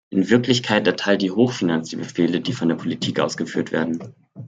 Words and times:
In 0.09 0.31
Wirklichkeit 0.31 0.87
erteilt 0.87 1.21
die 1.21 1.29
Hochfinanz 1.29 1.89
die 1.89 1.95
Befehle, 1.95 2.41
die 2.41 2.53
von 2.53 2.69
der 2.69 2.75
Politik 2.75 3.19
ausgeführt 3.19 3.71
werden. 3.71 4.15